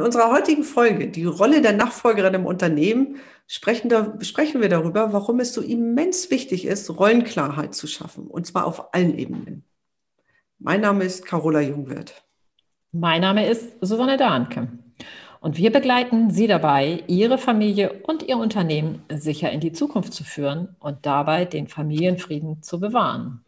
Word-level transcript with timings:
In 0.00 0.06
unserer 0.06 0.32
heutigen 0.32 0.64
Folge, 0.64 1.08
die 1.08 1.26
Rolle 1.26 1.60
der 1.60 1.74
Nachfolgerin 1.74 2.32
im 2.32 2.46
Unternehmen, 2.46 3.16
sprechen, 3.46 3.90
da, 3.90 4.14
sprechen 4.22 4.62
wir 4.62 4.70
darüber, 4.70 5.12
warum 5.12 5.40
es 5.40 5.52
so 5.52 5.60
immens 5.60 6.30
wichtig 6.30 6.64
ist, 6.64 6.88
Rollenklarheit 6.88 7.74
zu 7.74 7.86
schaffen, 7.86 8.26
und 8.26 8.46
zwar 8.46 8.64
auf 8.64 8.94
allen 8.94 9.18
Ebenen. 9.18 9.62
Mein 10.58 10.80
Name 10.80 11.04
ist 11.04 11.26
Carola 11.26 11.60
Jungwirth. 11.60 12.24
Mein 12.92 13.20
Name 13.20 13.46
ist 13.46 13.76
Susanne 13.82 14.16
Dahnke. 14.16 14.68
Und 15.40 15.58
wir 15.58 15.70
begleiten 15.70 16.30
Sie 16.30 16.46
dabei, 16.46 17.04
Ihre 17.06 17.36
Familie 17.36 18.00
und 18.02 18.22
Ihr 18.22 18.38
Unternehmen 18.38 19.02
sicher 19.12 19.52
in 19.52 19.60
die 19.60 19.72
Zukunft 19.72 20.14
zu 20.14 20.24
führen 20.24 20.76
und 20.78 21.04
dabei 21.04 21.44
den 21.44 21.68
Familienfrieden 21.68 22.62
zu 22.62 22.80
bewahren. 22.80 23.44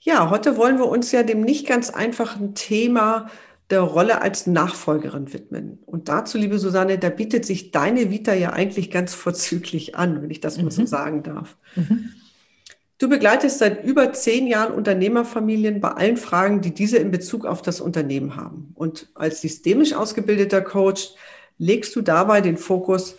Ja, 0.00 0.30
heute 0.30 0.56
wollen 0.56 0.78
wir 0.78 0.86
uns 0.86 1.12
ja 1.12 1.22
dem 1.22 1.42
nicht 1.42 1.66
ganz 1.66 1.90
einfachen 1.90 2.54
Thema 2.54 3.26
der 3.70 3.80
Rolle 3.80 4.20
als 4.20 4.46
Nachfolgerin 4.46 5.32
widmen. 5.32 5.78
Und 5.86 6.08
dazu, 6.08 6.38
liebe 6.38 6.58
Susanne, 6.58 6.98
da 6.98 7.08
bietet 7.08 7.44
sich 7.44 7.70
deine 7.70 8.10
Vita 8.10 8.34
ja 8.34 8.52
eigentlich 8.52 8.90
ganz 8.90 9.14
vorzüglich 9.14 9.96
an, 9.96 10.22
wenn 10.22 10.30
ich 10.30 10.40
das 10.40 10.56
mhm. 10.56 10.64
mal 10.64 10.70
so 10.70 10.82
mhm. 10.82 10.86
sagen 10.86 11.22
darf. 11.22 11.56
Mhm. 11.76 12.10
Du 12.98 13.08
begleitest 13.08 13.58
seit 13.58 13.82
über 13.84 14.12
zehn 14.12 14.46
Jahren 14.46 14.74
Unternehmerfamilien 14.74 15.80
bei 15.80 15.92
allen 15.92 16.18
Fragen, 16.18 16.60
die 16.60 16.74
diese 16.74 16.98
in 16.98 17.10
Bezug 17.10 17.46
auf 17.46 17.62
das 17.62 17.80
Unternehmen 17.80 18.36
haben. 18.36 18.72
Und 18.74 19.08
als 19.14 19.40
systemisch 19.40 19.94
ausgebildeter 19.94 20.60
Coach 20.60 21.14
legst 21.56 21.96
du 21.96 22.02
dabei 22.02 22.42
den 22.42 22.58
Fokus 22.58 23.16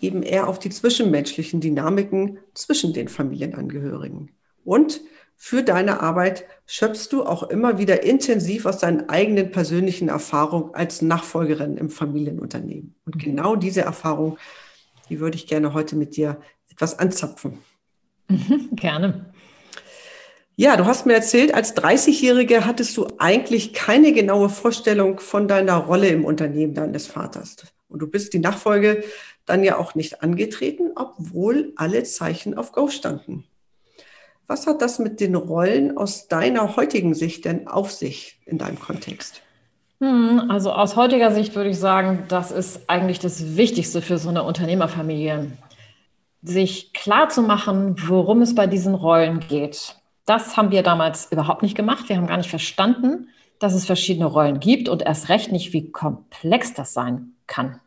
eben 0.00 0.22
eher 0.22 0.48
auf 0.48 0.58
die 0.58 0.70
zwischenmenschlichen 0.70 1.60
Dynamiken 1.60 2.38
zwischen 2.54 2.92
den 2.92 3.06
Familienangehörigen. 3.06 4.30
Und 4.64 5.00
für 5.42 5.62
deine 5.62 6.00
Arbeit 6.00 6.44
schöpfst 6.66 7.08
du 7.12 7.24
auch 7.24 7.44
immer 7.44 7.78
wieder 7.78 8.02
intensiv 8.02 8.66
aus 8.66 8.76
deinen 8.76 9.08
eigenen 9.08 9.50
persönlichen 9.50 10.10
Erfahrungen 10.10 10.74
als 10.74 11.00
Nachfolgerin 11.00 11.78
im 11.78 11.88
Familienunternehmen. 11.88 12.94
Und 13.06 13.16
mhm. 13.16 13.20
genau 13.20 13.56
diese 13.56 13.80
Erfahrung, 13.80 14.36
die 15.08 15.18
würde 15.18 15.36
ich 15.36 15.46
gerne 15.46 15.72
heute 15.72 15.96
mit 15.96 16.14
dir 16.14 16.42
etwas 16.70 16.98
anzapfen. 16.98 17.56
Mhm, 18.28 18.68
gerne. 18.72 19.32
Ja, 20.56 20.76
du 20.76 20.84
hast 20.84 21.06
mir 21.06 21.14
erzählt, 21.14 21.54
als 21.54 21.74
30-Jährige 21.74 22.66
hattest 22.66 22.94
du 22.98 23.08
eigentlich 23.16 23.72
keine 23.72 24.12
genaue 24.12 24.50
Vorstellung 24.50 25.20
von 25.20 25.48
deiner 25.48 25.78
Rolle 25.78 26.08
im 26.08 26.26
Unternehmen 26.26 26.74
deines 26.74 27.06
Vaters. 27.06 27.56
Und 27.88 28.00
du 28.00 28.06
bist 28.06 28.34
die 28.34 28.40
Nachfolge 28.40 29.04
dann 29.46 29.64
ja 29.64 29.78
auch 29.78 29.94
nicht 29.94 30.22
angetreten, 30.22 30.90
obwohl 30.96 31.72
alle 31.76 32.02
Zeichen 32.02 32.58
auf 32.58 32.72
Go 32.72 32.88
standen. 32.88 33.46
Was 34.50 34.66
hat 34.66 34.82
das 34.82 34.98
mit 34.98 35.20
den 35.20 35.36
Rollen 35.36 35.96
aus 35.96 36.26
deiner 36.26 36.74
heutigen 36.74 37.14
Sicht 37.14 37.44
denn 37.44 37.68
auf 37.68 37.92
sich 37.92 38.40
in 38.46 38.58
deinem 38.58 38.80
Kontext? 38.80 39.42
Hm, 40.00 40.46
also 40.48 40.72
aus 40.72 40.96
heutiger 40.96 41.30
Sicht 41.30 41.54
würde 41.54 41.70
ich 41.70 41.78
sagen, 41.78 42.24
das 42.26 42.50
ist 42.50 42.80
eigentlich 42.88 43.20
das 43.20 43.56
Wichtigste 43.56 44.02
für 44.02 44.18
so 44.18 44.28
eine 44.28 44.42
Unternehmerfamilie. 44.42 45.52
Sich 46.42 46.92
klar 46.92 47.28
zu 47.28 47.42
machen, 47.42 47.94
worum 48.08 48.42
es 48.42 48.56
bei 48.56 48.66
diesen 48.66 48.96
Rollen 48.96 49.38
geht. 49.38 49.94
Das 50.26 50.56
haben 50.56 50.72
wir 50.72 50.82
damals 50.82 51.30
überhaupt 51.30 51.62
nicht 51.62 51.76
gemacht. 51.76 52.08
Wir 52.08 52.16
haben 52.16 52.26
gar 52.26 52.38
nicht 52.38 52.50
verstanden, 52.50 53.28
dass 53.60 53.72
es 53.72 53.86
verschiedene 53.86 54.26
Rollen 54.26 54.58
gibt 54.58 54.88
und 54.88 55.02
erst 55.02 55.28
recht 55.28 55.52
nicht, 55.52 55.72
wie 55.72 55.92
komplex 55.92 56.74
das 56.74 56.92
sein 56.92 57.34
kann. 57.46 57.78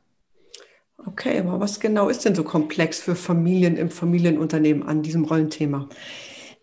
Okay, 1.06 1.40
aber 1.42 1.60
was 1.60 1.82
genau 1.82 2.08
ist 2.08 2.24
denn 2.24 2.36
so 2.36 2.46
komplex 2.46 3.02
für 3.02 3.18
Familien 3.18 3.76
im 3.76 3.90
Familienunternehmen 3.90 4.88
an 4.88 5.02
diesem 5.02 5.26
Rollenthema? 5.26 5.90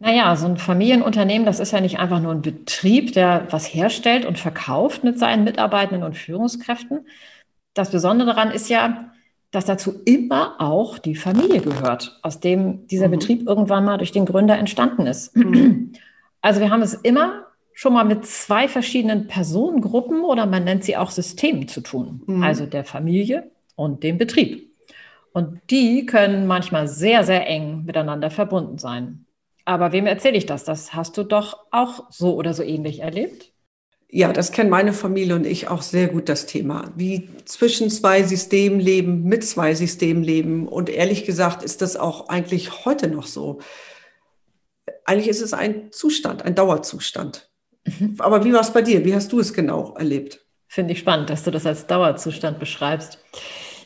Naja, 0.03 0.34
so 0.34 0.47
ein 0.47 0.56
Familienunternehmen, 0.56 1.44
das 1.44 1.61
ist 1.61 1.72
ja 1.72 1.81
nicht 1.81 1.99
einfach 1.99 2.21
nur 2.21 2.33
ein 2.33 2.41
Betrieb, 2.41 3.12
der 3.12 3.47
was 3.50 3.66
herstellt 3.66 4.25
und 4.25 4.38
verkauft 4.38 5.05
mit 5.05 5.19
seinen 5.19 5.44
Mitarbeitenden 5.44 6.03
und 6.03 6.16
Führungskräften. 6.16 7.06
Das 7.75 7.91
Besondere 7.91 8.31
daran 8.31 8.50
ist 8.50 8.71
ja, 8.71 9.12
dass 9.50 9.66
dazu 9.66 10.00
immer 10.06 10.55
auch 10.59 10.99
die 10.99 11.15
Familie 11.15 11.61
gehört, 11.61 12.19
aus 12.22 12.41
dem 12.41 12.87
dieser 12.87 13.09
mhm. 13.09 13.12
Betrieb 13.12 13.47
irgendwann 13.47 13.84
mal 13.84 13.99
durch 13.99 14.11
den 14.11 14.25
Gründer 14.25 14.56
entstanden 14.56 15.06
ist. 15.06 15.37
Mhm. 15.37 15.93
Also 16.41 16.61
wir 16.61 16.71
haben 16.71 16.81
es 16.81 16.94
immer 16.94 17.44
schon 17.75 17.93
mal 17.93 18.05
mit 18.05 18.25
zwei 18.25 18.69
verschiedenen 18.69 19.27
Personengruppen 19.27 20.22
oder 20.22 20.47
man 20.47 20.65
nennt 20.65 20.84
sie 20.84 20.97
auch 20.97 21.11
Systemen 21.11 21.69
zu 21.69 21.82
tun, 21.82 22.22
mhm. 22.27 22.43
also 22.43 22.65
der 22.65 22.84
Familie 22.84 23.50
und 23.77 24.03
dem 24.03 24.17
Betrieb. 24.17 24.71
Und 25.32 25.61
die 25.69 26.06
können 26.06 26.47
manchmal 26.47 26.88
sehr, 26.88 27.25
sehr 27.25 27.47
eng 27.47 27.84
miteinander 27.84 28.31
verbunden 28.31 28.78
sein. 28.78 29.27
Aber 29.65 29.93
wem 29.93 30.06
erzähle 30.06 30.37
ich 30.37 30.47
das? 30.47 30.65
Das 30.65 30.94
hast 30.94 31.16
du 31.16 31.25
doch 31.25 31.66
auch 31.71 32.10
so 32.10 32.34
oder 32.34 32.54
so 32.54 32.62
ähnlich 32.62 33.00
erlebt? 33.00 33.53
Ja, 34.12 34.32
das 34.32 34.50
kennen 34.50 34.71
meine 34.71 34.93
Familie 34.93 35.37
und 35.37 35.47
ich 35.47 35.69
auch 35.69 35.82
sehr 35.82 36.09
gut, 36.09 36.28
das 36.28 36.47
Thema. 36.47 36.91
Wie 36.97 37.28
zwischen 37.44 37.91
zwei 37.91 38.25
Systemen 38.25 38.81
leben, 38.81 39.22
mit 39.22 39.44
zwei 39.44 39.75
Systemen 39.75 40.25
leben. 40.25 40.66
Und 40.66 40.88
ehrlich 40.88 41.25
gesagt 41.25 41.62
ist 41.62 41.81
das 41.81 41.97
auch 41.97 42.28
eigentlich 42.28 42.84
heute 42.84 43.09
noch 43.09 43.26
so. 43.26 43.60
Eigentlich 45.04 45.28
ist 45.28 45.43
es 45.43 45.53
ein 45.53 45.93
Zustand, 45.93 46.44
ein 46.44 46.56
Dauerzustand. 46.56 47.50
Mhm. 47.84 48.16
Aber 48.19 48.44
wie 48.44 48.53
war 48.53 48.60
es 48.60 48.72
bei 48.72 48.82
dir? 48.82 49.04
Wie 49.04 49.15
hast 49.15 49.31
du 49.31 49.38
es 49.38 49.54
genau 49.54 49.94
erlebt? 49.97 50.44
Finde 50.66 50.93
ich 50.93 50.99
spannend, 50.99 51.31
dass 51.31 51.44
du 51.44 51.53
das 51.53 51.66
als 51.66 51.87
Dauerzustand 51.87 52.59
beschreibst. 52.59 53.19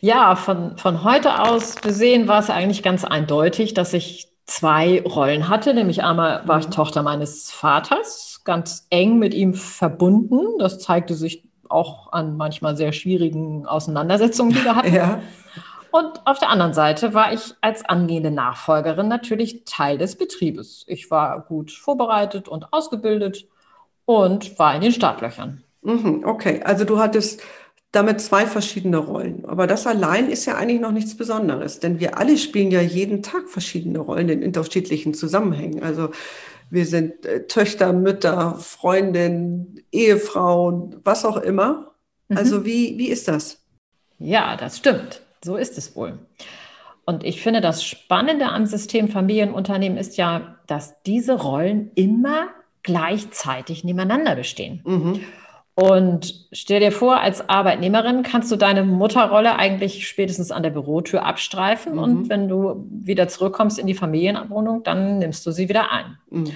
Ja, 0.00 0.36
von, 0.36 0.76
von 0.78 1.04
heute 1.04 1.40
aus 1.40 1.76
gesehen 1.76 2.28
war 2.28 2.40
es 2.40 2.50
eigentlich 2.50 2.82
ganz 2.82 3.04
eindeutig, 3.04 3.74
dass 3.74 3.92
ich 3.92 4.33
zwei 4.46 5.02
Rollen 5.02 5.48
hatte. 5.48 5.74
Nämlich 5.74 6.02
einmal 6.02 6.46
war 6.46 6.58
ich 6.58 6.66
mhm. 6.66 6.72
Tochter 6.72 7.02
meines 7.02 7.50
Vaters, 7.50 8.42
ganz 8.44 8.86
eng 8.90 9.18
mit 9.18 9.34
ihm 9.34 9.54
verbunden. 9.54 10.58
Das 10.58 10.78
zeigte 10.78 11.14
sich 11.14 11.44
auch 11.68 12.12
an 12.12 12.36
manchmal 12.36 12.76
sehr 12.76 12.92
schwierigen 12.92 13.66
Auseinandersetzungen, 13.66 14.52
die 14.52 14.64
wir 14.64 14.76
hatten. 14.76 14.94
Ja. 14.94 15.22
Und 15.90 16.26
auf 16.26 16.40
der 16.40 16.50
anderen 16.50 16.74
Seite 16.74 17.14
war 17.14 17.32
ich 17.32 17.54
als 17.60 17.84
angehende 17.84 18.32
Nachfolgerin 18.32 19.06
natürlich 19.06 19.64
Teil 19.64 19.96
des 19.96 20.16
Betriebes. 20.16 20.84
Ich 20.88 21.10
war 21.10 21.40
gut 21.42 21.70
vorbereitet 21.70 22.48
und 22.48 22.72
ausgebildet 22.72 23.46
und 24.04 24.58
war 24.58 24.74
in 24.74 24.80
den 24.80 24.92
Startlöchern. 24.92 25.62
Mhm, 25.82 26.24
okay, 26.26 26.62
also 26.64 26.84
du 26.84 26.98
hattest 26.98 27.42
damit 27.94 28.20
zwei 28.20 28.46
verschiedene 28.46 28.98
Rollen. 28.98 29.44
Aber 29.46 29.66
das 29.66 29.86
allein 29.86 30.30
ist 30.30 30.46
ja 30.46 30.56
eigentlich 30.56 30.80
noch 30.80 30.92
nichts 30.92 31.16
Besonderes, 31.16 31.80
denn 31.80 32.00
wir 32.00 32.18
alle 32.18 32.36
spielen 32.38 32.70
ja 32.70 32.80
jeden 32.80 33.22
Tag 33.22 33.48
verschiedene 33.48 33.98
Rollen 33.98 34.28
in 34.28 34.44
unterschiedlichen 34.44 35.14
Zusammenhängen. 35.14 35.82
Also 35.82 36.10
wir 36.70 36.86
sind 36.86 37.24
äh, 37.26 37.46
Töchter, 37.46 37.92
Mütter, 37.92 38.56
Freundin, 38.56 39.82
Ehefrau, 39.92 40.90
was 41.04 41.24
auch 41.24 41.36
immer. 41.36 41.94
Mhm. 42.28 42.36
Also 42.36 42.64
wie, 42.64 42.98
wie 42.98 43.08
ist 43.08 43.28
das? 43.28 43.62
Ja, 44.18 44.56
das 44.56 44.78
stimmt. 44.78 45.22
So 45.44 45.56
ist 45.56 45.78
es 45.78 45.94
wohl. 45.94 46.18
Und 47.06 47.22
ich 47.22 47.42
finde, 47.42 47.60
das 47.60 47.84
Spannende 47.84 48.46
am 48.46 48.66
System 48.66 49.08
Familienunternehmen 49.08 49.98
ist 49.98 50.16
ja, 50.16 50.56
dass 50.66 51.02
diese 51.02 51.34
Rollen 51.34 51.90
immer 51.94 52.48
gleichzeitig 52.82 53.84
nebeneinander 53.84 54.36
bestehen. 54.36 54.80
Mhm. 54.84 55.20
Und 55.76 56.46
stell 56.52 56.78
dir 56.78 56.92
vor, 56.92 57.20
als 57.20 57.48
Arbeitnehmerin 57.48 58.22
kannst 58.22 58.50
du 58.52 58.56
deine 58.56 58.84
Mutterrolle 58.84 59.56
eigentlich 59.56 60.06
spätestens 60.06 60.52
an 60.52 60.62
der 60.62 60.70
Bürotür 60.70 61.24
abstreifen. 61.24 61.94
Mhm. 61.94 61.98
Und 61.98 62.28
wenn 62.28 62.48
du 62.48 62.86
wieder 62.90 63.26
zurückkommst 63.26 63.78
in 63.78 63.86
die 63.86 63.94
Familienwohnung, 63.94 64.84
dann 64.84 65.18
nimmst 65.18 65.44
du 65.46 65.50
sie 65.50 65.68
wieder 65.68 65.90
ein. 65.90 66.18
Mhm. 66.30 66.52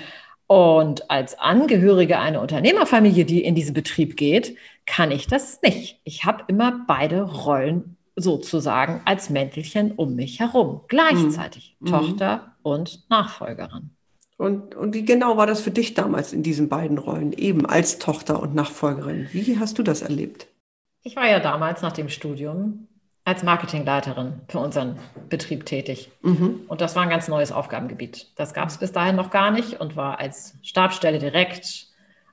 Und 0.46 1.10
als 1.10 1.38
Angehörige 1.38 2.18
einer 2.18 2.40
Unternehmerfamilie, 2.40 3.24
die 3.24 3.42
in 3.44 3.54
diesen 3.54 3.74
Betrieb 3.74 4.16
geht, 4.16 4.56
kann 4.86 5.10
ich 5.10 5.26
das 5.26 5.60
nicht. 5.62 6.00
Ich 6.04 6.24
habe 6.24 6.44
immer 6.46 6.84
beide 6.86 7.22
Rollen 7.22 7.96
sozusagen 8.16 9.02
als 9.04 9.30
Mäntelchen 9.30 9.92
um 9.92 10.14
mich 10.14 10.40
herum, 10.40 10.82
gleichzeitig 10.88 11.76
mhm. 11.80 11.86
Tochter 11.86 12.56
und 12.62 13.04
Nachfolgerin. 13.10 13.90
Und, 14.38 14.76
und 14.76 14.94
wie 14.94 15.04
genau 15.04 15.36
war 15.36 15.46
das 15.46 15.60
für 15.60 15.72
dich 15.72 15.94
damals 15.94 16.32
in 16.32 16.44
diesen 16.44 16.68
beiden 16.68 16.96
Rollen, 16.96 17.32
eben 17.32 17.66
als 17.66 17.98
Tochter 17.98 18.40
und 18.40 18.54
Nachfolgerin? 18.54 19.28
Wie 19.32 19.58
hast 19.58 19.78
du 19.78 19.82
das 19.82 20.00
erlebt? 20.00 20.46
Ich 21.02 21.16
war 21.16 21.28
ja 21.28 21.40
damals 21.40 21.82
nach 21.82 21.92
dem 21.92 22.08
Studium 22.08 22.86
als 23.24 23.42
Marketingleiterin 23.42 24.40
für 24.48 24.60
unseren 24.60 24.98
Betrieb 25.28 25.66
tätig. 25.66 26.10
Mhm. 26.22 26.60
Und 26.68 26.80
das 26.80 26.94
war 26.94 27.02
ein 27.02 27.10
ganz 27.10 27.28
neues 27.28 27.50
Aufgabengebiet. 27.50 28.28
Das 28.36 28.54
gab 28.54 28.68
es 28.68 28.78
bis 28.78 28.92
dahin 28.92 29.16
noch 29.16 29.30
gar 29.30 29.50
nicht 29.50 29.80
und 29.80 29.96
war 29.96 30.20
als 30.20 30.54
Stabsstelle 30.62 31.18
direkt 31.18 31.88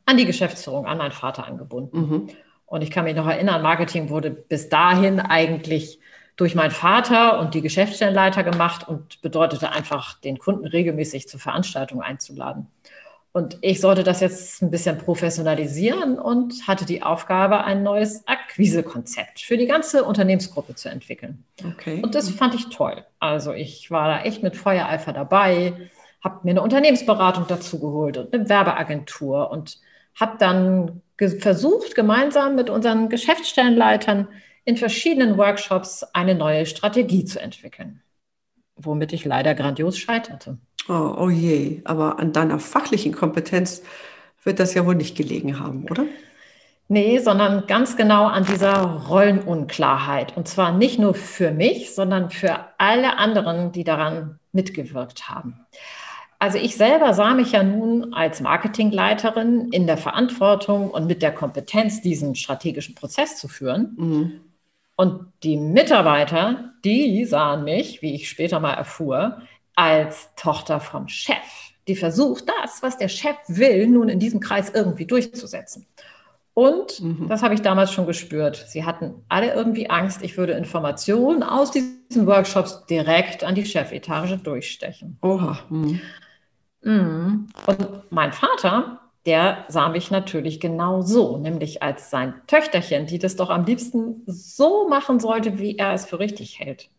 an 0.06 0.16
die 0.16 0.26
Geschäftsführung, 0.26 0.86
an 0.86 1.00
meinen 1.00 1.12
Vater 1.12 1.48
angebunden. 1.48 2.00
Mhm. 2.00 2.28
Und 2.68 2.82
ich 2.82 2.92
kann 2.92 3.06
mich 3.06 3.16
noch 3.16 3.28
erinnern, 3.28 3.62
Marketing 3.62 4.10
wurde 4.10 4.30
bis 4.30 4.70
dahin 4.70 5.20
eigentlich 5.20 6.00
durch 6.36 6.56
meinen 6.56 6.72
Vater 6.72 7.40
und 7.40 7.54
die 7.54 7.62
Geschäftsstellenleiter 7.62 8.44
gemacht 8.44 8.88
und 8.88 9.22
bedeutete 9.22 9.72
einfach, 9.72 10.20
den 10.20 10.38
Kunden 10.38 10.66
regelmäßig 10.66 11.28
zur 11.28 11.40
Veranstaltung 11.40 12.02
einzuladen. 12.02 12.68
Und 13.32 13.58
ich 13.60 13.82
sollte 13.82 14.04
das 14.04 14.22
jetzt 14.22 14.62
ein 14.62 14.72
bisschen 14.72 14.98
professionalisieren 14.98 16.18
und 16.18 16.68
hatte 16.68 16.86
die 16.86 17.04
Aufgabe, 17.04 17.66
ein 17.66 17.84
neues 17.84 18.26
Akquisekonzept 18.28 19.42
für 19.42 19.58
die 19.58 19.66
ganze 19.66 20.06
Unternehmensgruppe 20.06 20.76
zu 20.76 20.88
entwickeln. 20.88 21.44
Okay. 21.74 22.00
Und 22.02 22.16
das 22.16 22.30
fand 22.30 22.56
ich 22.56 22.70
toll. 22.70 23.04
Also 23.20 23.52
ich 23.52 23.92
war 23.92 24.08
da 24.08 24.22
echt 24.22 24.42
mit 24.42 24.56
Feuereifer 24.56 25.12
dabei, 25.12 25.74
habe 26.24 26.40
mir 26.44 26.52
eine 26.52 26.62
Unternehmensberatung 26.62 27.46
dazu 27.50 27.80
geholt 27.80 28.18
und 28.18 28.34
eine 28.34 28.48
Werbeagentur 28.48 29.52
und 29.52 29.80
habe 30.18 30.38
dann 30.40 31.02
versucht, 31.40 31.94
gemeinsam 31.94 32.56
mit 32.56 32.70
unseren 32.70 33.10
Geschäftsstellenleitern 33.10 34.30
in 34.66 34.78
verschiedenen 34.78 35.38
Workshops 35.38 36.04
eine 36.14 36.36
neue 36.36 36.66
Strategie 36.66 37.24
zu 37.24 37.40
entwickeln, 37.40 38.02
womit 38.76 39.14
ich 39.14 39.24
leider 39.24 39.56
grandios 39.56 39.98
scheiterte. 39.98 40.58
Oh, 40.90 41.16
oh 41.18 41.30
je, 41.30 41.82
aber 41.86 42.20
an 42.20 42.34
deiner 42.34 42.60
fachlichen 42.60 43.14
Kompetenz 43.14 43.84
wird 44.44 44.60
das 44.60 44.74
ja 44.74 44.86
wohl 44.86 44.96
nicht 44.96 45.16
gelegen 45.16 45.60
haben, 45.60 45.86
oder? 45.90 46.06
Nee, 46.88 47.18
sondern 47.18 47.66
ganz 47.66 47.98
genau 47.98 48.28
an 48.28 48.46
dieser 48.46 49.08
Rollenunklarheit. 49.08 50.38
Und 50.38 50.48
zwar 50.48 50.72
nicht 50.72 51.00
nur 51.00 51.16
für 51.16 51.50
mich, 51.50 51.96
sondern 51.96 52.30
für 52.30 52.60
alle 52.78 53.18
anderen, 53.18 53.72
die 53.72 53.84
daran 53.84 54.40
mitgewirkt 54.52 55.28
haben. 55.28 55.66
Also 56.38 56.60
ich 56.60 56.76
selber 56.76 57.14
sah 57.16 57.34
mich 57.34 57.54
ja 57.54 57.64
nun 57.64 58.14
als 58.14 58.40
Marketingleiterin 58.40 59.70
in 59.72 59.88
der 59.88 59.98
Verantwortung 59.98 60.92
und 60.92 61.08
mit 61.08 61.24
der 61.24 61.34
Kompetenz, 61.34 62.02
diesen 62.02 62.36
strategischen 62.36 62.94
Prozess 62.94 63.38
zu 63.38 63.48
führen. 63.48 63.96
Mhm. 63.98 64.42
Und 64.96 65.32
die 65.44 65.58
Mitarbeiter, 65.58 66.74
die 66.84 67.26
sahen 67.26 67.64
mich, 67.64 68.02
wie 68.02 68.16
ich 68.16 68.30
später 68.30 68.60
mal 68.60 68.74
erfuhr, 68.74 69.42
als 69.76 70.30
Tochter 70.36 70.80
vom 70.80 71.08
Chef, 71.08 71.36
die 71.88 71.96
versucht, 71.96 72.46
das, 72.62 72.82
was 72.82 72.98
der 72.98 73.10
Chef 73.10 73.36
will, 73.48 73.88
nun 73.88 74.10
in 74.10 74.20
diesem 74.20 74.40
Kreis 74.40 74.72
irgendwie 74.74 75.06
durchzusetzen. 75.06 75.86
Und 76.54 77.02
mhm. 77.02 77.28
das 77.28 77.44
habe 77.44 77.54
ich 77.54 77.62
damals 77.62 77.92
schon 77.92 78.08
gespürt. 78.08 78.56
Sie 78.70 78.86
hatten 78.86 79.26
alle 79.28 79.54
irgendwie 79.54 79.90
Angst, 79.90 80.22
ich 80.24 80.38
würde 80.38 80.54
Informationen 80.54 81.44
aus 81.44 81.72
diesen 81.72 82.26
Workshops 82.26 82.86
direkt 82.86 83.44
an 83.44 83.56
die 83.56 83.66
Chefetage 83.66 84.38
durchstechen. 84.38 85.18
Oha. 85.22 85.60
Mhm. 85.70 86.00
Mhm. 86.82 87.48
Und 87.66 88.12
mein 88.12 88.32
Vater, 88.32 89.02
der 89.26 89.66
sah 89.68 89.90
mich 89.90 90.12
natürlich 90.12 90.60
genau 90.60 91.02
so, 91.02 91.38
nämlich 91.38 91.82
als 91.82 92.10
sein 92.10 92.36
Töchterchen, 92.48 93.08
die 93.08 93.20
das 93.20 93.36
doch 93.36 93.50
am 93.50 93.66
liebsten 93.66 94.22
so 94.28 94.88
machen 94.88 95.20
sollte, 95.20 95.58
wie 95.58 95.78
er 95.78 95.94
es 95.94 96.06
für 96.06 96.20
richtig 96.20 96.60
hält. 96.60 96.90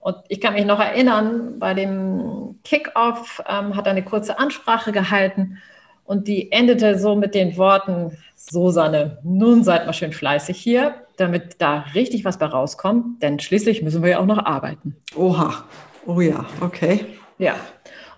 Und 0.00 0.16
ich 0.28 0.40
kann 0.40 0.54
mich 0.54 0.64
noch 0.64 0.78
erinnern, 0.78 1.58
bei 1.58 1.74
dem 1.74 2.60
Kickoff 2.62 3.42
ähm, 3.48 3.74
hat 3.74 3.86
er 3.86 3.92
eine 3.92 4.04
kurze 4.04 4.38
Ansprache 4.38 4.92
gehalten 4.92 5.58
und 6.04 6.28
die 6.28 6.52
endete 6.52 6.98
so 6.98 7.16
mit 7.16 7.34
den 7.34 7.56
Worten, 7.56 8.16
Susanne, 8.36 9.18
nun 9.24 9.64
seid 9.64 9.84
mal 9.84 9.92
schön 9.92 10.12
fleißig 10.12 10.56
hier, 10.56 10.94
damit 11.16 11.56
da 11.58 11.84
richtig 11.94 12.24
was 12.24 12.38
bei 12.38 12.46
rauskommt, 12.46 13.22
denn 13.22 13.40
schließlich 13.40 13.82
müssen 13.82 14.02
wir 14.02 14.10
ja 14.10 14.18
auch 14.20 14.26
noch 14.26 14.44
arbeiten. 14.44 14.96
Oha, 15.16 15.64
oh 16.06 16.20
ja, 16.20 16.46
okay. 16.60 17.04
Ja, 17.38 17.56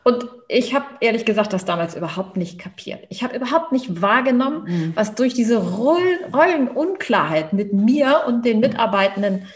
und 0.02 0.26
ich 0.48 0.74
habe 0.74 0.86
ehrlich 1.00 1.24
gesagt 1.24 1.52
das 1.52 1.64
damals 1.64 1.94
überhaupt 1.94 2.36
nicht 2.36 2.58
kapiert. 2.58 3.04
Ich 3.10 3.22
habe 3.22 3.36
überhaupt 3.36 3.70
nicht 3.70 4.00
wahrgenommen, 4.00 4.64
mhm. 4.66 4.92
was 4.94 5.14
durch 5.14 5.34
diese 5.34 5.58
Rollenunklarheit 5.58 7.52
mit 7.52 7.72
mir 7.72 8.22
und 8.26 8.44
den 8.44 8.60
Mitarbeitenden 8.60 9.46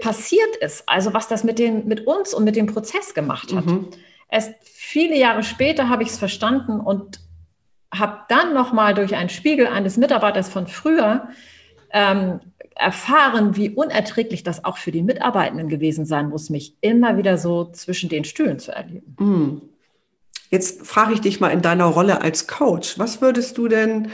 passiert 0.00 0.56
ist. 0.60 0.88
Also 0.88 1.12
was 1.12 1.28
das 1.28 1.44
mit, 1.44 1.58
den, 1.58 1.86
mit 1.86 2.06
uns 2.06 2.32
und 2.32 2.44
mit 2.44 2.56
dem 2.56 2.66
Prozess 2.66 3.12
gemacht 3.12 3.54
hat. 3.54 3.66
Mhm. 3.66 3.88
Erst 4.30 4.54
viele 4.62 5.16
Jahre 5.16 5.42
später 5.42 5.90
habe 5.90 6.02
ich 6.02 6.08
es 6.08 6.18
verstanden 6.18 6.80
und 6.80 7.20
habe 7.94 8.20
dann 8.28 8.54
nochmal 8.54 8.94
durch 8.94 9.14
einen 9.14 9.28
Spiegel 9.28 9.66
eines 9.66 9.98
Mitarbeiters 9.98 10.48
von 10.48 10.66
früher 10.66 11.28
ähm, 11.92 12.40
erfahren, 12.78 13.56
wie 13.56 13.70
unerträglich 13.70 14.44
das 14.44 14.64
auch 14.64 14.78
für 14.78 14.92
die 14.92 15.02
Mitarbeitenden 15.02 15.68
gewesen 15.68 16.06
sein 16.06 16.28
muss, 16.28 16.48
mich 16.48 16.76
immer 16.80 17.16
wieder 17.16 17.36
so 17.36 17.64
zwischen 17.72 18.08
den 18.08 18.24
Stühlen 18.24 18.58
zu 18.58 18.72
erleben. 18.72 19.16
Mhm. 19.18 19.62
Jetzt 20.50 20.86
frage 20.86 21.12
ich 21.12 21.20
dich 21.20 21.40
mal 21.40 21.50
in 21.50 21.60
deiner 21.60 21.84
Rolle 21.84 22.22
als 22.22 22.46
Coach, 22.46 22.98
was 22.98 23.20
würdest 23.20 23.58
du 23.58 23.68
denn 23.68 24.10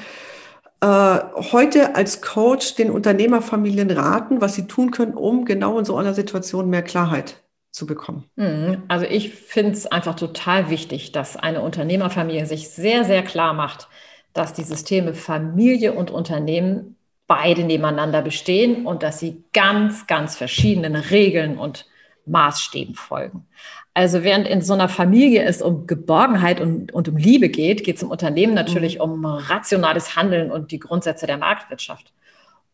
äh, 0.81 1.19
heute 1.53 1.95
als 1.95 2.23
Coach 2.23 2.75
den 2.75 2.91
Unternehmerfamilien 2.91 3.91
raten, 3.91 4.41
was 4.41 4.55
sie 4.55 4.67
tun 4.67 4.91
können, 4.91 5.15
um 5.15 5.45
genau 5.45 5.79
in 5.79 5.85
so 5.85 5.97
einer 5.97 6.15
Situation 6.15 6.71
mehr 6.71 6.83
Klarheit 6.83 7.43
zu 7.71 7.87
bekommen? 7.87 8.25
Mhm. 8.37 8.83
Also 8.89 9.05
ich 9.05 9.35
finde 9.35 9.73
es 9.73 9.87
einfach 9.87 10.17
total 10.17 10.71
wichtig, 10.71 11.13
dass 11.13 11.37
eine 11.37 11.61
Unternehmerfamilie 11.61 12.47
sich 12.47 12.71
sehr, 12.71 13.05
sehr 13.05 13.23
klar 13.23 13.53
macht, 13.53 13.89
dass 14.33 14.55
die 14.55 14.65
Systeme 14.65 15.15
Familie 15.15 15.93
und 15.93 16.11
Unternehmen 16.11 16.97
beide 17.27 17.65
nebeneinander 17.65 18.23
bestehen 18.23 18.87
und 18.87 19.03
dass 19.03 19.19
sie 19.19 19.45
ganz, 19.53 20.07
ganz 20.07 20.37
verschiedenen 20.37 20.95
Regeln 20.95 21.59
und 21.59 21.87
Maßstäben 22.27 22.95
folgen. 22.95 23.47
Also 23.95 24.25
während 24.25 24.49
in 24.49 24.61
so 24.61 24.73
einer 24.73 24.89
Familie 24.89 25.45
es 25.45 25.63
um 25.63 25.87
Geborgenheit 25.87 26.61
und, 26.61 26.93
und 26.93 27.09
um 27.09 27.17
Liebe 27.17 27.49
geht, 27.49 27.85
geht 27.85 27.97
es 27.97 28.03
im 28.03 28.11
Unternehmen 28.11 28.55
natürlich 28.55 28.97
mhm. 28.97 29.03
um 29.03 29.25
rationales 29.25 30.17
Handeln 30.17 30.51
und 30.51 30.73
die 30.73 30.81
Grundsätze 30.81 31.27
der 31.27 31.39
Marktwirtschaft. 31.39 32.13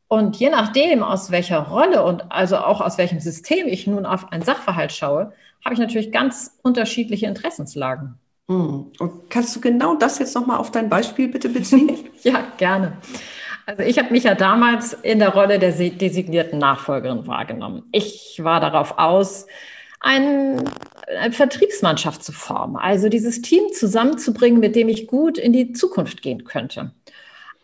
Und 0.08 0.36
je 0.36 0.50
nachdem, 0.50 1.02
aus 1.04 1.30
welcher 1.30 1.58
Rolle 1.68 2.04
und 2.04 2.32
also 2.32 2.56
auch 2.56 2.80
aus 2.80 2.98
welchem 2.98 3.20
System 3.20 3.68
ich 3.68 3.86
nun 3.86 4.06
auf 4.06 4.32
einen 4.32 4.42
Sachverhalt 4.42 4.92
schaue, 4.92 5.32
habe 5.64 5.74
ich 5.74 5.78
natürlich 5.78 6.10
ganz 6.10 6.58
unterschiedliche 6.62 7.26
Interessenslagen. 7.26 8.18
Mhm. 8.48 8.86
Und 8.98 9.30
kannst 9.30 9.54
du 9.54 9.60
genau 9.60 9.94
das 9.94 10.18
jetzt 10.18 10.34
nochmal 10.34 10.58
auf 10.58 10.72
dein 10.72 10.88
Beispiel 10.88 11.28
bitte 11.28 11.48
beziehen? 11.48 11.96
ja, 12.24 12.44
gerne. 12.56 12.96
Also 13.70 13.84
ich 13.84 13.98
habe 14.00 14.10
mich 14.10 14.24
ja 14.24 14.34
damals 14.34 14.94
in 14.94 15.20
der 15.20 15.28
Rolle 15.28 15.60
der 15.60 15.70
designierten 15.70 16.58
Nachfolgerin 16.58 17.28
wahrgenommen. 17.28 17.84
Ich 17.92 18.40
war 18.42 18.58
darauf 18.58 18.98
aus, 18.98 19.46
ein, 20.00 20.64
eine 21.06 21.32
Vertriebsmannschaft 21.32 22.24
zu 22.24 22.32
formen, 22.32 22.74
also 22.74 23.08
dieses 23.08 23.42
Team 23.42 23.62
zusammenzubringen, 23.72 24.58
mit 24.58 24.74
dem 24.74 24.88
ich 24.88 25.06
gut 25.06 25.38
in 25.38 25.52
die 25.52 25.72
Zukunft 25.72 26.20
gehen 26.20 26.42
könnte. 26.42 26.90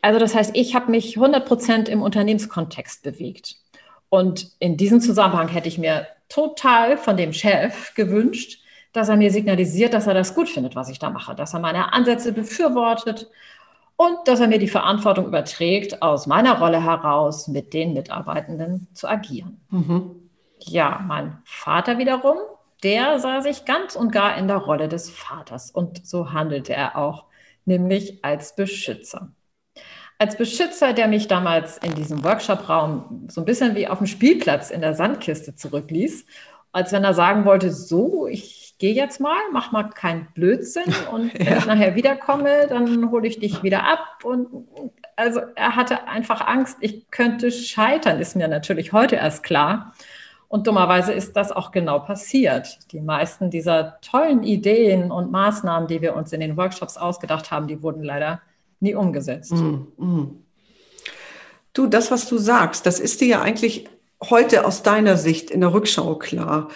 Also 0.00 0.20
das 0.20 0.36
heißt, 0.36 0.52
ich 0.54 0.76
habe 0.76 0.92
mich 0.92 1.16
100 1.16 1.44
Prozent 1.44 1.88
im 1.88 2.02
Unternehmenskontext 2.02 3.02
bewegt. 3.02 3.56
Und 4.08 4.52
in 4.60 4.76
diesem 4.76 5.00
Zusammenhang 5.00 5.48
hätte 5.48 5.66
ich 5.66 5.78
mir 5.78 6.06
total 6.28 6.98
von 6.98 7.16
dem 7.16 7.32
Chef 7.32 7.94
gewünscht, 7.94 8.60
dass 8.92 9.08
er 9.08 9.16
mir 9.16 9.32
signalisiert, 9.32 9.92
dass 9.92 10.06
er 10.06 10.14
das 10.14 10.36
gut 10.36 10.48
findet, 10.48 10.76
was 10.76 10.88
ich 10.88 11.00
da 11.00 11.10
mache, 11.10 11.34
dass 11.34 11.52
er 11.52 11.58
meine 11.58 11.92
Ansätze 11.92 12.32
befürwortet 12.32 13.28
und 13.96 14.16
dass 14.26 14.40
er 14.40 14.48
mir 14.48 14.58
die 14.58 14.68
Verantwortung 14.68 15.26
überträgt, 15.26 16.02
aus 16.02 16.26
meiner 16.26 16.58
Rolle 16.58 16.82
heraus 16.82 17.48
mit 17.48 17.72
den 17.72 17.94
Mitarbeitenden 17.94 18.88
zu 18.92 19.08
agieren. 19.08 19.60
Mhm. 19.70 20.30
Ja, 20.60 21.02
mein 21.06 21.38
Vater 21.44 21.98
wiederum, 21.98 22.36
der 22.82 23.18
sah 23.18 23.40
sich 23.40 23.64
ganz 23.64 23.96
und 23.96 24.12
gar 24.12 24.36
in 24.36 24.48
der 24.48 24.58
Rolle 24.58 24.88
des 24.88 25.10
Vaters 25.10 25.70
und 25.70 26.06
so 26.06 26.32
handelte 26.32 26.74
er 26.74 26.96
auch, 26.96 27.24
nämlich 27.64 28.24
als 28.24 28.54
Beschützer. 28.54 29.32
Als 30.18 30.36
Beschützer, 30.36 30.92
der 30.92 31.08
mich 31.08 31.28
damals 31.28 31.76
in 31.78 31.94
diesem 31.94 32.24
Workshop-Raum 32.24 33.26
so 33.28 33.42
ein 33.42 33.44
bisschen 33.44 33.74
wie 33.74 33.88
auf 33.88 33.98
dem 33.98 34.06
Spielplatz 34.06 34.70
in 34.70 34.80
der 34.80 34.94
Sandkiste 34.94 35.54
zurückließ, 35.54 36.26
als 36.72 36.92
wenn 36.92 37.04
er 37.04 37.14
sagen 37.14 37.44
wollte, 37.44 37.70
so, 37.70 38.26
ich 38.26 38.65
gehe 38.78 38.94
jetzt 38.94 39.20
mal, 39.20 39.38
mach 39.52 39.72
mal 39.72 39.84
keinen 39.84 40.28
Blödsinn 40.34 40.94
und 41.12 41.38
wenn 41.38 41.46
ja. 41.46 41.58
ich 41.58 41.66
nachher 41.66 41.94
wiederkomme, 41.94 42.66
dann 42.68 43.10
hole 43.10 43.26
ich 43.26 43.38
dich 43.38 43.62
wieder 43.62 43.84
ab. 43.84 44.24
Und 44.24 44.48
also 45.16 45.40
er 45.54 45.76
hatte 45.76 46.08
einfach 46.08 46.46
Angst, 46.46 46.78
ich 46.80 47.10
könnte 47.10 47.50
scheitern, 47.50 48.20
ist 48.20 48.36
mir 48.36 48.48
natürlich 48.48 48.92
heute 48.92 49.16
erst 49.16 49.42
klar. 49.42 49.94
Und 50.48 50.66
dummerweise 50.68 51.12
ist 51.12 51.34
das 51.34 51.50
auch 51.50 51.72
genau 51.72 51.98
passiert. 51.98 52.78
Die 52.92 53.00
meisten 53.00 53.50
dieser 53.50 53.98
tollen 54.00 54.44
Ideen 54.44 55.10
und 55.10 55.32
Maßnahmen, 55.32 55.88
die 55.88 56.00
wir 56.00 56.14
uns 56.14 56.32
in 56.32 56.40
den 56.40 56.56
Workshops 56.56 56.96
ausgedacht 56.96 57.50
haben, 57.50 57.66
die 57.66 57.82
wurden 57.82 58.04
leider 58.04 58.40
nie 58.78 58.94
umgesetzt. 58.94 59.52
Mm, 59.52 59.86
mm. 59.96 60.44
Du, 61.72 61.86
das, 61.88 62.10
was 62.10 62.28
du 62.28 62.38
sagst, 62.38 62.86
das 62.86 63.00
ist 63.00 63.20
dir 63.20 63.28
ja 63.28 63.42
eigentlich 63.42 63.88
heute 64.22 64.64
aus 64.64 64.82
deiner 64.82 65.16
Sicht 65.16 65.50
in 65.50 65.60
der 65.60 65.74
Rückschau 65.74 66.14
klar. 66.14 66.68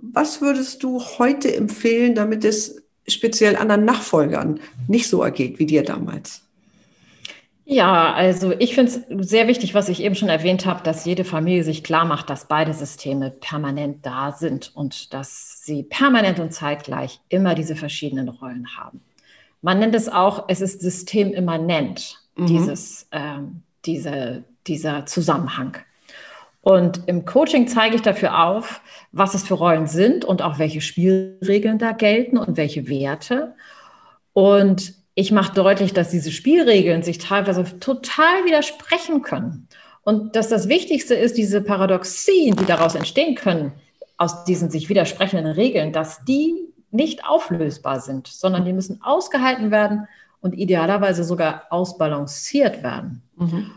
Was 0.00 0.40
würdest 0.40 0.82
du 0.82 1.00
heute 1.00 1.54
empfehlen, 1.54 2.14
damit 2.14 2.44
es 2.44 2.82
speziell 3.06 3.56
anderen 3.56 3.84
Nachfolgern 3.84 4.60
nicht 4.86 5.08
so 5.08 5.22
ergeht 5.22 5.58
wie 5.58 5.66
dir 5.66 5.82
damals? 5.82 6.42
Ja, 7.70 8.14
also 8.14 8.54
ich 8.58 8.74
finde 8.74 8.92
es 8.92 9.28
sehr 9.28 9.46
wichtig, 9.46 9.74
was 9.74 9.90
ich 9.90 10.02
eben 10.02 10.14
schon 10.14 10.30
erwähnt 10.30 10.64
habe, 10.64 10.82
dass 10.82 11.04
jede 11.04 11.24
Familie 11.24 11.64
sich 11.64 11.84
klar 11.84 12.06
macht, 12.06 12.30
dass 12.30 12.48
beide 12.48 12.72
Systeme 12.72 13.30
permanent 13.30 14.06
da 14.06 14.32
sind 14.32 14.72
und 14.74 15.12
dass 15.12 15.64
sie 15.64 15.82
permanent 15.82 16.38
und 16.38 16.54
zeitgleich 16.54 17.20
immer 17.28 17.54
diese 17.54 17.76
verschiedenen 17.76 18.30
Rollen 18.30 18.68
haben. 18.78 19.02
Man 19.60 19.80
nennt 19.80 19.94
es 19.94 20.08
auch, 20.08 20.44
es 20.48 20.62
ist 20.62 20.80
systemimmanent, 20.80 22.18
mhm. 22.36 22.46
dieses, 22.46 23.06
ähm, 23.12 23.62
diese, 23.84 24.44
dieser 24.66 25.04
Zusammenhang. 25.04 25.76
Und 26.60 27.02
im 27.06 27.24
Coaching 27.24 27.68
zeige 27.68 27.96
ich 27.96 28.02
dafür 28.02 28.44
auf, 28.44 28.80
was 29.12 29.34
es 29.34 29.44
für 29.44 29.54
Rollen 29.54 29.86
sind 29.86 30.24
und 30.24 30.42
auch 30.42 30.58
welche 30.58 30.80
Spielregeln 30.80 31.78
da 31.78 31.92
gelten 31.92 32.36
und 32.36 32.56
welche 32.56 32.88
Werte. 32.88 33.54
Und 34.32 34.94
ich 35.14 35.32
mache 35.32 35.54
deutlich, 35.54 35.92
dass 35.92 36.10
diese 36.10 36.30
Spielregeln 36.30 37.02
sich 37.02 37.18
teilweise 37.18 37.64
total 37.80 38.44
widersprechen 38.44 39.22
können. 39.22 39.68
Und 40.02 40.36
dass 40.36 40.48
das 40.48 40.68
Wichtigste 40.68 41.14
ist, 41.14 41.36
diese 41.36 41.60
Paradoxien, 41.60 42.56
die 42.56 42.64
daraus 42.64 42.94
entstehen 42.94 43.34
können, 43.34 43.72
aus 44.16 44.44
diesen 44.44 44.70
sich 44.70 44.88
widersprechenden 44.88 45.46
Regeln, 45.52 45.92
dass 45.92 46.24
die 46.24 46.54
nicht 46.90 47.24
auflösbar 47.24 48.00
sind, 48.00 48.26
sondern 48.26 48.64
die 48.64 48.72
müssen 48.72 49.00
ausgehalten 49.02 49.70
werden 49.70 50.08
und 50.40 50.54
idealerweise 50.54 51.24
sogar 51.24 51.64
ausbalanciert 51.70 52.82
werden. 52.82 53.22
Mhm. 53.36 53.70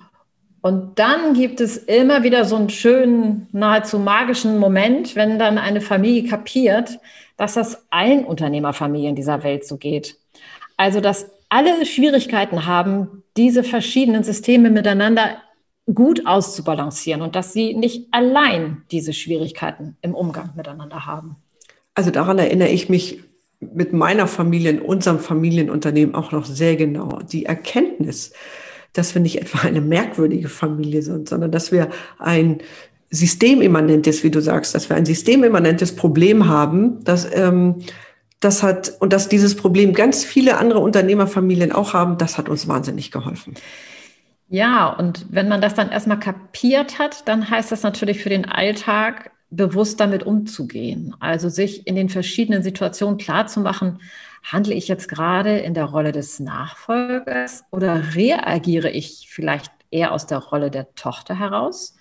Und 0.62 1.00
dann 1.00 1.34
gibt 1.34 1.60
es 1.60 1.77
immer 1.77 2.24
wieder 2.24 2.46
so 2.46 2.56
einen 2.56 2.70
schönen, 2.70 3.48
nahezu 3.51 3.98
magischen 3.98 4.60
Moment, 4.60 5.15
wenn 5.15 5.39
dann 5.39 5.58
eine 5.58 5.82
Familie 5.82 6.30
kapiert, 6.30 7.00
dass 7.36 7.56
das 7.56 7.88
allen 7.89 8.24
Unternehmerfamilien 8.25 9.15
dieser 9.15 9.44
Welt 9.44 9.65
so 9.65 9.77
geht. 9.77 10.18
Also, 10.77 11.01
dass 11.01 11.32
alle 11.50 11.86
Schwierigkeiten 11.86 12.65
haben, 12.65 13.24
diese 13.36 13.63
verschiedenen 13.63 14.24
Systeme 14.24 14.70
miteinander 14.70 15.41
gut 15.94 16.25
auszubalancieren 16.27 17.22
und 17.22 17.36
dass 17.36 17.53
sie 17.53 17.74
nicht 17.74 18.08
allein 18.12 18.84
diese 18.91 19.13
Schwierigkeiten 19.13 19.98
im 20.01 20.13
Umgang 20.13 20.51
miteinander 20.56 21.06
haben. 21.06 21.38
Also 21.96 22.12
daran 22.12 22.39
erinnere 22.39 22.70
ich 22.70 22.88
mich 22.88 23.20
mit 23.60 23.94
meiner 23.94 24.27
Familie, 24.27 24.72
in 24.72 24.82
unserem 24.82 25.20
Familienunternehmen 25.20 26.15
auch 26.15 26.32
noch 26.32 26.46
sehr 26.46 26.75
genau. 26.75 27.20
Die 27.32 27.46
Erkenntnis, 27.46 28.34
dass 28.93 29.13
wir 29.15 29.21
nicht 29.21 29.41
etwa 29.41 29.60
eine 29.67 29.81
merkwürdige 29.81 30.50
Familie 30.50 31.01
sind, 31.01 31.29
sondern 31.29 31.51
dass 31.51 31.71
wir 31.71 31.89
ein 32.19 32.60
systemimmanentes, 33.10 34.24
wie 34.24 34.31
du 34.31 34.41
sagst, 34.41 34.74
dass 34.74 34.89
wir 34.89 34.95
ein 34.95 35.05
systemimmanentes 35.05 35.95
Problem 35.95 36.48
haben, 36.48 37.03
dass 37.03 37.29
ähm, 37.33 37.75
das 38.39 38.63
hat 38.63 38.93
und 39.00 39.13
dass 39.13 39.29
dieses 39.29 39.55
Problem 39.55 39.93
ganz 39.93 40.25
viele 40.25 40.57
andere 40.57 40.79
Unternehmerfamilien 40.79 41.71
auch 41.71 41.93
haben, 41.93 42.17
das 42.17 42.38
hat 42.38 42.50
uns 42.50 42.67
wahnsinnig 42.67 43.12
geholfen. 43.12 43.53
Ja, 44.50 44.89
und 44.89 45.27
wenn 45.29 45.48
man 45.48 45.62
das 45.62 45.75
dann 45.75 45.91
erstmal 45.91 46.19
kapiert 46.19 47.00
hat, 47.00 47.27
dann 47.27 47.50
heißt 47.50 47.71
das 47.71 47.83
natürlich 47.83 48.21
für 48.21 48.29
den 48.29 48.45
Alltag, 48.45 49.31
bewusst 49.51 50.00
damit 50.00 50.24
umzugehen. 50.24 51.13
Also 51.20 51.50
sich 51.50 51.86
in 51.86 51.96
den 51.96 52.10
verschiedenen 52.10 52.63
Situationen 52.63 53.17
klarzumachen, 53.17 54.00
handle 54.43 54.74
ich 54.74 54.88
jetzt 54.88 55.08
gerade 55.08 55.60
in 55.60 55.74
der 55.74 55.86
Rolle 55.86 56.13
des 56.13 56.39
Nachfolgers 56.39 57.65
oder 57.70 58.15
reagiere 58.15 58.89
ich 58.89 59.27
vielleicht 59.29 59.72
eher 59.91 60.13
aus 60.13 60.25
der 60.25 60.39
Rolle 60.39 60.72
der 60.72 60.96
Tochter 60.96 61.38
heraus? 61.38 61.96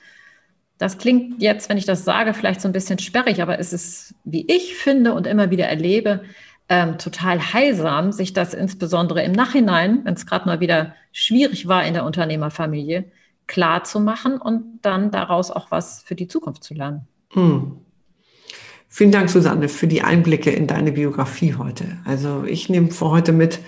Das 0.78 0.96
klingt 0.96 1.42
jetzt, 1.42 1.68
wenn 1.68 1.76
ich 1.76 1.84
das 1.84 2.04
sage, 2.04 2.32
vielleicht 2.32 2.62
so 2.62 2.68
ein 2.68 2.72
bisschen 2.72 2.98
sperrig, 2.98 3.42
aber 3.42 3.58
es 3.58 3.72
ist, 3.72 4.14
wie 4.24 4.46
ich 4.48 4.76
finde 4.76 5.12
und 5.12 5.26
immer 5.26 5.50
wieder 5.50 5.66
erlebe, 5.66 6.22
ähm, 6.70 6.98
total 6.98 7.52
heilsam, 7.52 8.12
sich 8.12 8.32
das 8.32 8.54
insbesondere 8.54 9.22
im 9.24 9.32
Nachhinein, 9.32 10.04
wenn 10.04 10.14
es 10.14 10.24
gerade 10.24 10.46
mal 10.46 10.60
wieder 10.60 10.94
schwierig 11.12 11.66
war 11.68 11.84
in 11.84 11.94
der 11.94 12.04
Unternehmerfamilie, 12.04 13.10
klar 13.48 13.82
zu 13.84 14.00
machen 14.00 14.40
und 14.40 14.78
dann 14.82 15.10
daraus 15.10 15.50
auch 15.50 15.70
was 15.72 16.02
für 16.02 16.14
die 16.14 16.28
Zukunft 16.28 16.62
zu 16.64 16.74
lernen. 16.74 17.09
Hm. 17.32 17.76
Vielen 18.88 19.12
Dank, 19.12 19.30
Susanne, 19.30 19.68
für 19.68 19.86
die 19.86 20.02
Einblicke 20.02 20.50
in 20.50 20.66
deine 20.66 20.92
Biografie 20.92 21.54
heute. 21.54 21.98
Also 22.04 22.44
ich 22.44 22.68
nehme 22.68 22.90
für 22.90 23.10
heute 23.10 23.32
mit, 23.32 23.60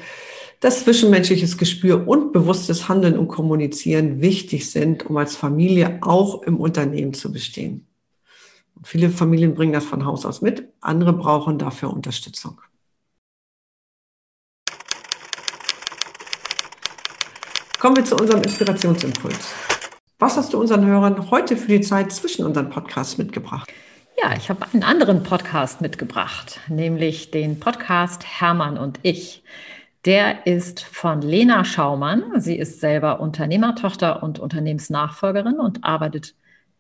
dass 0.59 0.85
zwischenmenschliches 0.85 1.59
Gespür 1.59 2.07
und 2.09 2.33
bewusstes 2.33 2.89
Handeln 2.89 3.17
und 3.17 3.29
Kommunizieren 3.29 4.21
wichtig 4.21 4.71
sind, 4.71 5.07
um 5.07 5.17
als 5.17 5.37
Familie 5.37 5.99
auch 6.03 6.43
im 6.43 6.59
Unternehmen 6.59 7.15
zu 7.15 7.33
bestehen. 7.33 7.87
Viele 8.85 9.11
Familien 9.11 9.55
bringen 9.55 9.73
das 9.73 9.85
von 9.85 10.05
Haus 10.05 10.27
aus 10.27 10.43
mit, 10.43 10.69
andere 10.81 11.13
brauchen 11.13 11.59
dafür 11.59 11.93
Unterstützung. 11.93 12.61
Kommen 17.79 17.97
wir 17.97 18.05
zu 18.05 18.17
unserem 18.17 18.43
Inspirationsimpuls. 18.43 19.72
Was 20.23 20.37
hast 20.37 20.53
du 20.53 20.61
unseren 20.61 20.87
Hörern 20.87 21.33
heute 21.33 21.57
für 21.57 21.67
die 21.67 21.81
Zeit 21.81 22.13
zwischen 22.13 22.47
unseren 22.47 22.71
Podcasts 22.71 23.19
mitgebracht? 23.19 23.69
Ja, 24.23 24.37
ich 24.37 24.51
habe 24.51 24.65
einen 24.73 24.85
anderen 24.85 25.25
Podcast 25.25 25.81
mitgebracht, 25.81 26.61
nämlich 26.69 27.33
den 27.33 27.59
Podcast 27.59 28.25
Hermann 28.25 28.79
und 28.79 29.01
ich. 29.03 29.43
Der 30.05 30.47
ist 30.47 30.85
von 30.85 31.23
Lena 31.23 31.65
Schaumann. 31.65 32.41
Sie 32.41 32.57
ist 32.57 32.79
selber 32.79 33.19
Unternehmertochter 33.19 34.23
und 34.23 34.39
Unternehmensnachfolgerin 34.39 35.59
und 35.59 35.83
arbeitet 35.83 36.37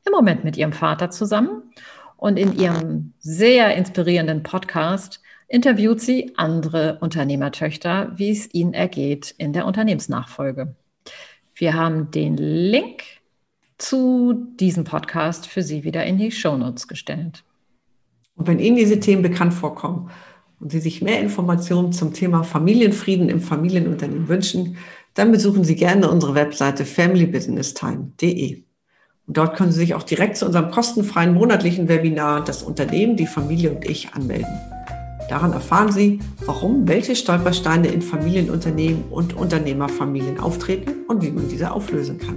im 0.06 0.12
Moment 0.12 0.44
mit 0.44 0.56
ihrem 0.56 0.72
Vater 0.72 1.10
zusammen. 1.10 1.64
Und 2.16 2.36
in 2.36 2.56
ihrem 2.56 3.12
sehr 3.18 3.74
inspirierenden 3.74 4.44
Podcast 4.44 5.20
interviewt 5.48 6.00
sie 6.00 6.32
andere 6.36 6.98
Unternehmertöchter, 7.00 8.12
wie 8.14 8.30
es 8.30 8.54
ihnen 8.54 8.72
ergeht 8.72 9.34
in 9.36 9.52
der 9.52 9.66
Unternehmensnachfolge. 9.66 10.76
Wir 11.56 11.74
haben 11.74 12.12
den 12.12 12.36
Link 12.36 13.02
zu 13.82 14.46
diesem 14.60 14.84
Podcast 14.84 15.48
für 15.48 15.62
Sie 15.62 15.82
wieder 15.82 16.04
in 16.04 16.16
die 16.16 16.30
Shownotes 16.30 16.86
gestellt. 16.86 17.42
Und 18.36 18.46
wenn 18.46 18.60
Ihnen 18.60 18.76
diese 18.76 19.00
Themen 19.00 19.22
bekannt 19.22 19.54
vorkommen 19.54 20.10
und 20.60 20.70
Sie 20.70 20.78
sich 20.78 21.02
mehr 21.02 21.20
Informationen 21.20 21.92
zum 21.92 22.12
Thema 22.12 22.44
Familienfrieden 22.44 23.28
im 23.28 23.40
Familienunternehmen 23.40 24.28
wünschen, 24.28 24.76
dann 25.14 25.32
besuchen 25.32 25.64
Sie 25.64 25.74
gerne 25.74 26.08
unsere 26.08 26.34
Webseite 26.34 26.84
familybusinesstime.de. 26.84 28.62
Und 29.26 29.36
dort 29.36 29.56
können 29.56 29.72
Sie 29.72 29.80
sich 29.80 29.94
auch 29.94 30.04
direkt 30.04 30.36
zu 30.36 30.46
unserem 30.46 30.70
kostenfreien 30.70 31.34
monatlichen 31.34 31.88
Webinar 31.88 32.44
Das 32.44 32.62
Unternehmen, 32.62 33.16
die 33.16 33.26
Familie 33.26 33.72
und 33.72 33.84
ich 33.84 34.14
anmelden. 34.14 34.60
Daran 35.28 35.52
erfahren 35.52 35.90
Sie, 35.90 36.20
warum 36.46 36.86
welche 36.86 37.16
Stolpersteine 37.16 37.88
in 37.88 38.00
Familienunternehmen 38.00 39.04
und 39.10 39.34
Unternehmerfamilien 39.34 40.38
auftreten 40.38 41.04
und 41.08 41.22
wie 41.22 41.30
man 41.30 41.48
diese 41.48 41.72
auflösen 41.72 42.18
kann. 42.18 42.36